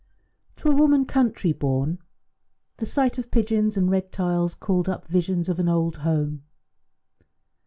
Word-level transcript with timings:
To 0.55 0.67
a 0.69 0.75
woman 0.75 1.05
country 1.05 1.53
born 1.53 1.99
the 2.77 2.87
sight 2.87 3.19
of 3.19 3.29
pigeons 3.29 3.77
and 3.77 3.87
red 3.91 4.11
tiles 4.11 4.55
called 4.55 4.89
up 4.89 5.05
visions 5.07 5.47
of 5.47 5.59
an 5.59 5.69
old 5.69 5.97
home. 5.97 6.41